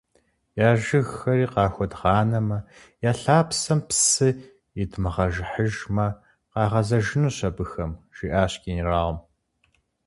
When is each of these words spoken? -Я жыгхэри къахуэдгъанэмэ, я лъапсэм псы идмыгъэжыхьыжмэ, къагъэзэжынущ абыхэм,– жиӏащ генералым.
-Я 0.67 0.69
жыгхэри 0.83 1.47
къахуэдгъанэмэ, 1.53 2.59
я 3.09 3.11
лъапсэм 3.21 3.79
псы 3.87 4.29
идмыгъэжыхьыжмэ, 4.81 6.07
къагъэзэжынущ 6.51 7.37
абыхэм,– 7.49 7.91
жиӏащ 8.15 8.53
генералым. 8.65 9.19